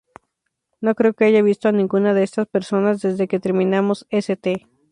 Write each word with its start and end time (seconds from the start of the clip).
No 0.81 0.95
creo 0.95 1.13
que 1.13 1.25
haya 1.25 1.43
visto 1.43 1.67
a 1.69 1.71
ninguna 1.71 2.15
de 2.15 2.23
estas 2.23 2.47
personas 2.47 3.03
desde 3.03 3.27
que 3.27 3.39
terminamos 3.39 4.07
"St. 4.09 4.67